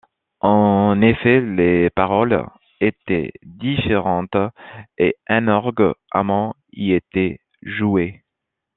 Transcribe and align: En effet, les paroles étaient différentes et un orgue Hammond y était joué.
En 0.39 0.99
effet, 1.03 1.41
les 1.41 1.91
paroles 1.91 2.47
étaient 2.79 3.33
différentes 3.43 4.35
et 4.97 5.15
un 5.27 5.47
orgue 5.47 5.93
Hammond 6.11 6.55
y 6.73 6.93
était 6.93 7.39
joué. 7.61 8.23